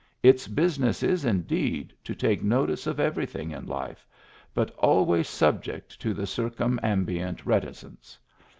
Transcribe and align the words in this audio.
Its 0.23 0.47
business 0.47 1.03
is 1.03 1.25
indeed 1.25 1.93
to 2.03 2.15
take 2.15 2.41
notice 2.41 2.87
of 2.87 2.99
everything 2.99 3.51
in 3.51 3.67
life, 3.67 4.07
but 4.51 4.71
always 4.79 5.27
sub 5.29 5.61
ject 5.61 6.01
to 6.01 6.11
the 6.15 6.25
circumambient 6.25 7.45
reticence. 7.45 8.17